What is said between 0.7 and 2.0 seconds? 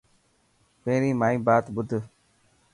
پهرين مائي بات ٻڌ.